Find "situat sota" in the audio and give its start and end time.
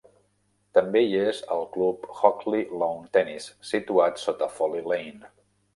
3.75-4.51